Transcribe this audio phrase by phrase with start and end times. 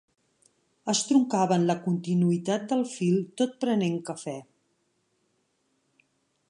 [0.93, 4.35] Estroncaven la continuïtat del fil tot prenent cafè.